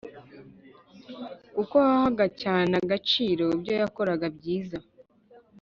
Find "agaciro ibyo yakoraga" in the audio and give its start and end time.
2.83-4.25